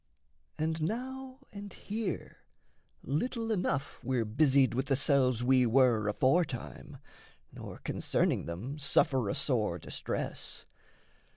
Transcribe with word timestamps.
And 0.57 0.81
now 0.81 1.41
and 1.51 1.71
here, 1.71 2.37
Little 3.03 3.51
enough 3.51 3.99
we're 4.01 4.25
busied 4.25 4.73
with 4.73 4.87
the 4.87 4.95
selves 4.95 5.43
We 5.43 5.67
were 5.67 6.07
aforetime, 6.07 6.97
nor, 7.51 7.77
concerning 7.77 8.45
them, 8.47 8.79
Suffer 8.79 9.29
a 9.29 9.35
sore 9.35 9.77
distress. 9.77 10.65